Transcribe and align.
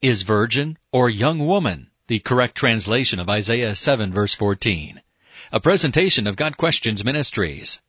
Is 0.00 0.22
virgin 0.22 0.78
or 0.92 1.10
young 1.10 1.44
woman 1.44 1.90
the 2.06 2.20
correct 2.20 2.54
translation 2.54 3.18
of 3.18 3.28
Isaiah 3.28 3.74
7 3.74 4.12
verse 4.12 4.32
14? 4.32 5.02
A 5.50 5.58
presentation 5.58 6.28
of 6.28 6.36
Got 6.36 6.56
Questions 6.56 7.04
Ministries. 7.04 7.80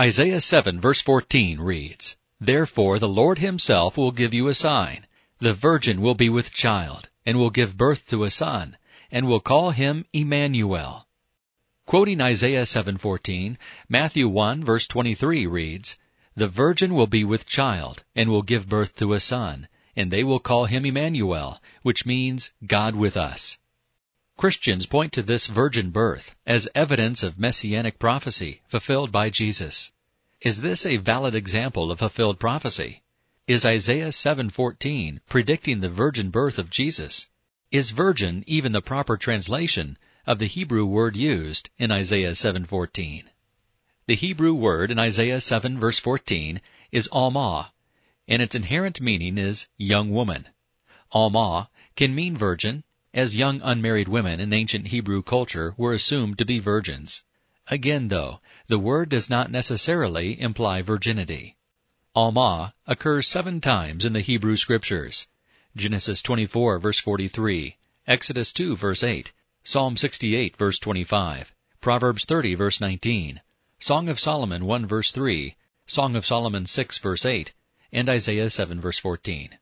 Isaiah 0.00 0.40
7 0.40 0.80
verse 0.80 1.00
14 1.00 1.60
reads, 1.60 2.16
Therefore 2.40 2.98
the 2.98 3.08
Lord 3.08 3.38
himself 3.38 3.96
will 3.96 4.10
give 4.10 4.34
you 4.34 4.48
a 4.48 4.54
sign. 4.56 5.06
The 5.38 5.52
virgin 5.52 6.00
will 6.00 6.16
be 6.16 6.28
with 6.28 6.52
child, 6.52 7.08
and 7.24 7.38
will 7.38 7.50
give 7.50 7.76
birth 7.76 8.08
to 8.08 8.24
a 8.24 8.30
son, 8.30 8.76
and 9.12 9.28
will 9.28 9.38
call 9.38 9.70
him 9.70 10.06
Emmanuel. 10.12 11.06
Quoting 11.86 12.20
Isaiah 12.20 12.66
7:14, 12.66 13.56
Matthew 13.88 14.26
1 14.26 14.64
verse 14.64 14.88
23 14.88 15.46
reads, 15.46 15.96
"The 16.34 16.48
virgin 16.48 16.94
will 16.94 17.06
be 17.06 17.22
with 17.22 17.46
child 17.46 18.02
and 18.16 18.28
will 18.28 18.42
give 18.42 18.68
birth 18.68 18.96
to 18.96 19.12
a 19.12 19.20
son, 19.20 19.68
and 20.00 20.10
they 20.10 20.24
will 20.24 20.40
call 20.40 20.64
him 20.64 20.86
Emmanuel, 20.86 21.60
which 21.82 22.06
means 22.06 22.50
God 22.66 22.94
with 22.94 23.16
us." 23.16 23.58
Christians 24.38 24.86
point 24.86 25.12
to 25.12 25.22
this 25.22 25.46
virgin 25.46 25.90
birth 25.90 26.34
as 26.46 26.66
evidence 26.74 27.22
of 27.22 27.38
messianic 27.38 27.98
prophecy 27.98 28.62
fulfilled 28.66 29.12
by 29.12 29.28
Jesus. 29.28 29.92
Is 30.40 30.62
this 30.62 30.86
a 30.86 30.96
valid 30.96 31.34
example 31.34 31.92
of 31.92 31.98
fulfilled 31.98 32.40
prophecy? 32.40 33.02
Is 33.46 33.66
Isaiah 33.66 34.12
7:14 34.12 35.20
predicting 35.28 35.80
the 35.80 35.90
virgin 35.90 36.30
birth 36.30 36.58
of 36.58 36.70
Jesus? 36.70 37.26
Is 37.70 37.90
virgin 37.90 38.42
even 38.46 38.72
the 38.72 38.80
proper 38.80 39.18
translation 39.18 39.98
of 40.26 40.38
the 40.38 40.46
Hebrew 40.46 40.86
word 40.86 41.16
used 41.16 41.68
in 41.76 41.90
Isaiah 41.90 42.34
7:14. 42.34 43.24
The 44.06 44.16
Hebrew 44.16 44.54
word 44.54 44.90
in 44.90 44.98
Isaiah 44.98 45.42
7 45.42 45.78
verse 45.78 45.98
14 45.98 46.62
is 46.90 47.08
almah, 47.08 47.72
and 48.30 48.40
its 48.40 48.54
inherent 48.54 49.00
meaning 49.00 49.36
is 49.36 49.66
young 49.76 50.10
woman. 50.10 50.46
Almah 51.12 51.68
can 51.96 52.14
mean 52.14 52.36
virgin, 52.36 52.84
as 53.12 53.36
young 53.36 53.60
unmarried 53.60 54.06
women 54.06 54.38
in 54.38 54.52
ancient 54.52 54.86
Hebrew 54.86 55.20
culture 55.20 55.74
were 55.76 55.92
assumed 55.92 56.38
to 56.38 56.44
be 56.44 56.60
virgins. 56.60 57.24
Again 57.66 58.06
though, 58.06 58.40
the 58.68 58.78
word 58.78 59.08
does 59.08 59.28
not 59.28 59.50
necessarily 59.50 60.40
imply 60.40 60.80
virginity. 60.80 61.56
Almah 62.14 62.72
occurs 62.86 63.26
seven 63.26 63.60
times 63.60 64.04
in 64.04 64.12
the 64.12 64.20
Hebrew 64.20 64.56
scriptures. 64.56 65.26
Genesis 65.74 66.22
24 66.22 66.78
verse 66.78 67.00
43, 67.00 67.76
Exodus 68.06 68.52
2 68.52 68.76
verse 68.76 69.02
8, 69.02 69.32
Psalm 69.64 69.96
68 69.96 70.56
verse 70.56 70.78
25, 70.78 71.52
Proverbs 71.80 72.24
30 72.24 72.54
verse 72.54 72.80
19, 72.80 73.40
Song 73.80 74.08
of 74.08 74.20
Solomon 74.20 74.66
1 74.66 74.86
verse 74.86 75.10
3, 75.10 75.56
Song 75.86 76.14
of 76.14 76.24
Solomon 76.24 76.66
6 76.66 76.98
verse 76.98 77.24
8, 77.24 77.54
and 77.92 78.08
Isaiah 78.08 78.50
7 78.50 78.80
verse 78.80 78.98
14. 78.98 79.58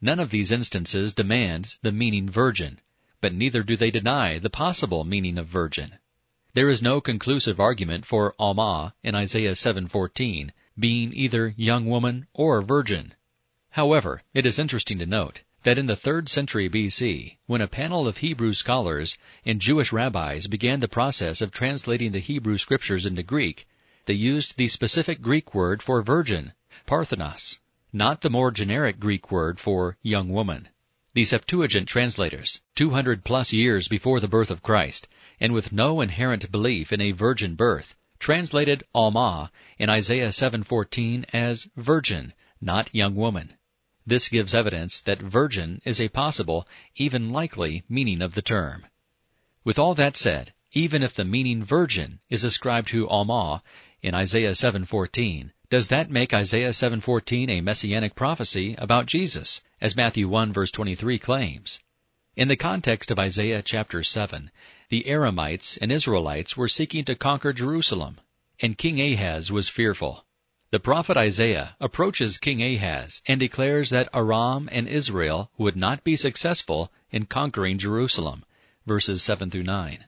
None 0.00 0.20
of 0.20 0.30
these 0.30 0.50
instances 0.50 1.12
demands 1.12 1.78
the 1.82 1.92
meaning 1.92 2.28
virgin, 2.28 2.80
but 3.20 3.32
neither 3.32 3.62
do 3.62 3.76
they 3.76 3.90
deny 3.90 4.38
the 4.38 4.50
possible 4.50 5.04
meaning 5.04 5.38
of 5.38 5.46
virgin. 5.46 5.98
There 6.54 6.68
is 6.68 6.82
no 6.82 7.00
conclusive 7.00 7.58
argument 7.58 8.04
for 8.04 8.34
Almah 8.38 8.92
in 9.02 9.14
Isaiah 9.14 9.54
7:14 9.54 10.52
being 10.78 11.14
either 11.14 11.54
young 11.56 11.86
woman 11.86 12.26
or 12.34 12.60
virgin. 12.60 13.14
However, 13.70 14.22
it 14.34 14.44
is 14.44 14.58
interesting 14.58 14.98
to 14.98 15.06
note 15.06 15.42
that 15.62 15.78
in 15.78 15.86
the 15.86 15.96
3rd 15.96 16.28
century 16.28 16.68
BC, 16.68 17.38
when 17.46 17.60
a 17.60 17.68
panel 17.68 18.06
of 18.06 18.18
Hebrew 18.18 18.52
scholars 18.52 19.16
and 19.46 19.60
Jewish 19.60 19.92
rabbis 19.92 20.46
began 20.46 20.80
the 20.80 20.88
process 20.88 21.40
of 21.40 21.52
translating 21.52 22.12
the 22.12 22.18
Hebrew 22.18 22.58
scriptures 22.58 23.06
into 23.06 23.22
Greek, 23.22 23.66
they 24.06 24.14
used 24.14 24.56
the 24.56 24.68
specific 24.68 25.22
Greek 25.22 25.54
word 25.54 25.82
for 25.82 26.02
virgin, 26.02 26.52
parthenos, 26.86 27.58
not 27.92 28.22
the 28.22 28.30
more 28.30 28.50
generic 28.50 28.98
Greek 28.98 29.30
word 29.30 29.60
for 29.60 29.96
young 30.02 30.30
woman. 30.30 30.68
The 31.14 31.26
Septuagint 31.26 31.86
translators, 31.88 32.62
200 32.74 33.24
plus 33.24 33.52
years 33.52 33.86
before 33.88 34.18
the 34.18 34.28
birth 34.28 34.50
of 34.50 34.62
Christ, 34.62 35.08
and 35.38 35.52
with 35.52 35.72
no 35.72 36.00
inherent 36.00 36.50
belief 36.50 36.92
in 36.92 37.02
a 37.02 37.12
virgin 37.12 37.54
birth, 37.54 37.94
translated 38.18 38.84
Almah 38.94 39.50
in 39.78 39.90
Isaiah 39.90 40.32
7:14 40.32 41.26
as 41.34 41.68
virgin, 41.76 42.32
not 42.60 42.94
young 42.94 43.14
woman. 43.14 43.54
This 44.06 44.28
gives 44.28 44.54
evidence 44.54 45.00
that 45.02 45.20
virgin 45.20 45.82
is 45.84 46.00
a 46.00 46.08
possible, 46.08 46.66
even 46.96 47.30
likely, 47.30 47.84
meaning 47.88 48.22
of 48.22 48.34
the 48.34 48.42
term. 48.42 48.86
With 49.64 49.78
all 49.78 49.94
that 49.96 50.16
said, 50.16 50.54
even 50.74 51.02
if 51.02 51.12
the 51.12 51.24
meaning 51.24 51.62
virgin 51.62 52.18
is 52.30 52.44
ascribed 52.44 52.88
to 52.88 53.06
Almah 53.06 53.60
in 54.00 54.14
Isaiah 54.14 54.54
7:14, 54.54 55.52
does 55.68 55.88
that 55.88 56.10
make 56.10 56.32
Isaiah 56.32 56.72
7:14 56.72 57.50
a 57.50 57.60
messianic 57.60 58.14
prophecy 58.14 58.74
about 58.78 59.04
Jesus, 59.04 59.60
as 59.82 59.96
Matthew 59.96 60.28
1 60.28 60.50
verse 60.50 60.70
23 60.70 61.18
claims? 61.18 61.80
In 62.36 62.48
the 62.48 62.56
context 62.56 63.10
of 63.10 63.18
Isaiah 63.18 63.62
chapter 63.62 64.02
7, 64.02 64.50
the 64.88 65.04
Aramites 65.06 65.76
and 65.80 65.92
Israelites 65.92 66.56
were 66.56 66.68
seeking 66.68 67.04
to 67.04 67.14
conquer 67.14 67.52
Jerusalem, 67.52 68.18
and 68.60 68.78
King 68.78 68.98
Ahaz 68.98 69.52
was 69.52 69.68
fearful. 69.68 70.24
The 70.70 70.80
prophet 70.80 71.18
Isaiah 71.18 71.76
approaches 71.80 72.38
King 72.38 72.62
Ahaz 72.62 73.20
and 73.26 73.38
declares 73.38 73.90
that 73.90 74.08
Aram 74.14 74.70
and 74.72 74.88
Israel 74.88 75.50
would 75.58 75.76
not 75.76 76.02
be 76.02 76.16
successful 76.16 76.90
in 77.10 77.26
conquering 77.26 77.76
Jerusalem. 77.76 78.46
Verses 78.86 79.22
7 79.22 79.50
through 79.50 79.64
9. 79.64 80.06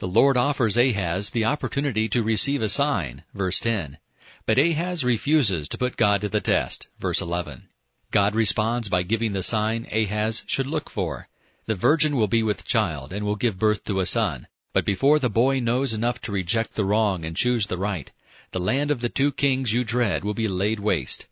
The 0.00 0.08
Lord 0.08 0.38
offers 0.38 0.78
Ahaz 0.78 1.28
the 1.28 1.44
opportunity 1.44 2.08
to 2.08 2.22
receive 2.22 2.62
a 2.62 2.70
sign. 2.70 3.22
Verse 3.34 3.60
10. 3.60 3.98
But 4.46 4.58
Ahaz 4.58 5.04
refuses 5.04 5.68
to 5.68 5.76
put 5.76 5.98
God 5.98 6.22
to 6.22 6.30
the 6.30 6.40
test. 6.40 6.88
Verse 6.98 7.20
11. 7.20 7.68
God 8.10 8.34
responds 8.34 8.88
by 8.88 9.02
giving 9.02 9.34
the 9.34 9.42
sign 9.42 9.86
Ahaz 9.92 10.42
should 10.46 10.66
look 10.66 10.88
for. 10.88 11.28
The 11.66 11.74
virgin 11.74 12.16
will 12.16 12.28
be 12.28 12.42
with 12.42 12.64
child 12.64 13.12
and 13.12 13.26
will 13.26 13.36
give 13.36 13.58
birth 13.58 13.84
to 13.84 14.00
a 14.00 14.06
son. 14.06 14.46
But 14.72 14.86
before 14.86 15.18
the 15.18 15.28
boy 15.28 15.60
knows 15.60 15.92
enough 15.92 16.18
to 16.22 16.32
reject 16.32 16.76
the 16.76 16.86
wrong 16.86 17.22
and 17.26 17.36
choose 17.36 17.66
the 17.66 17.76
right, 17.76 18.10
the 18.52 18.58
land 18.58 18.90
of 18.90 19.02
the 19.02 19.10
two 19.10 19.30
kings 19.30 19.74
you 19.74 19.84
dread 19.84 20.24
will 20.24 20.32
be 20.32 20.48
laid 20.48 20.80
waste. 20.80 21.26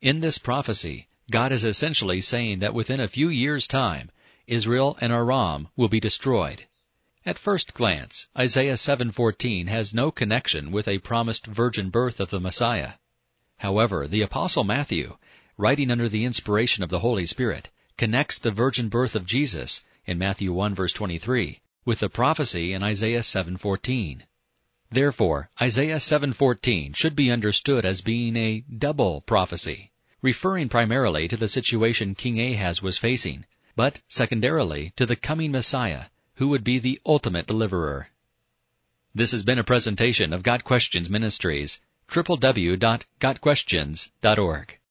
In 0.00 0.20
this 0.20 0.38
prophecy, 0.38 1.08
God 1.30 1.52
is 1.52 1.62
essentially 1.62 2.22
saying 2.22 2.60
that 2.60 2.72
within 2.72 3.00
a 3.00 3.06
few 3.06 3.28
years' 3.28 3.68
time, 3.68 4.10
Israel 4.46 4.96
and 5.02 5.12
Aram 5.12 5.68
will 5.76 5.88
be 5.88 6.00
destroyed. 6.00 6.64
At 7.24 7.38
first 7.38 7.74
glance, 7.74 8.26
Isaiah 8.36 8.76
7:14 8.76 9.68
has 9.68 9.94
no 9.94 10.10
connection 10.10 10.72
with 10.72 10.88
a 10.88 10.98
promised 10.98 11.46
virgin 11.46 11.88
birth 11.88 12.18
of 12.18 12.30
the 12.30 12.40
Messiah. 12.40 12.94
However, 13.58 14.08
the 14.08 14.22
apostle 14.22 14.64
Matthew, 14.64 15.18
writing 15.56 15.92
under 15.92 16.08
the 16.08 16.24
inspiration 16.24 16.82
of 16.82 16.90
the 16.90 16.98
Holy 16.98 17.24
Spirit, 17.26 17.70
connects 17.96 18.40
the 18.40 18.50
virgin 18.50 18.88
birth 18.88 19.14
of 19.14 19.24
Jesus 19.24 19.84
in 20.04 20.18
Matthew 20.18 20.52
1 20.52 20.74
verse 20.74 20.92
23 20.92 21.60
with 21.84 22.00
the 22.00 22.08
prophecy 22.08 22.72
in 22.72 22.82
Isaiah 22.82 23.22
7:14. 23.22 24.24
Therefore, 24.90 25.48
Isaiah 25.60 26.00
7:14 26.00 26.92
should 26.92 27.14
be 27.14 27.30
understood 27.30 27.84
as 27.84 28.00
being 28.00 28.36
a 28.36 28.64
double 28.76 29.20
prophecy, 29.20 29.92
referring 30.22 30.68
primarily 30.68 31.28
to 31.28 31.36
the 31.36 31.46
situation 31.46 32.16
King 32.16 32.40
Ahaz 32.40 32.82
was 32.82 32.98
facing, 32.98 33.44
but 33.76 34.00
secondarily 34.08 34.92
to 34.96 35.06
the 35.06 35.14
coming 35.14 35.52
Messiah, 35.52 36.06
who 36.34 36.48
would 36.48 36.64
be 36.64 36.78
the 36.78 36.98
ultimate 37.04 37.46
deliverer. 37.46 38.08
This 39.14 39.32
has 39.32 39.42
been 39.42 39.58
a 39.58 39.64
presentation 39.64 40.32
of 40.32 40.42
Got 40.42 40.64
Questions 40.64 41.10
Ministries, 41.10 41.82
www.gotquestions.org. 42.08 44.78